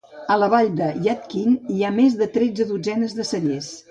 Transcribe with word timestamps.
A 0.35 0.35
la 0.43 0.47
vall 0.53 0.69
de 0.79 0.85
Yadkin 1.07 1.53
hi 1.75 1.85
ha 1.89 1.93
més 1.99 2.17
de 2.21 2.31
tres 2.39 2.65
dotzenes 2.73 3.17
de 3.21 3.27
cellers. 3.35 3.73